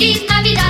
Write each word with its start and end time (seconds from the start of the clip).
Feliz 0.00 0.24
Navidade! 0.26 0.69